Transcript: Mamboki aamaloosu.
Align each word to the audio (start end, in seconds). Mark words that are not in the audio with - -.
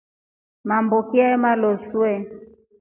Mamboki 0.67 1.17
aamaloosu. 1.25 1.99